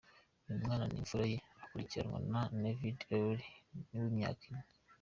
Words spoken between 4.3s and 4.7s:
ine.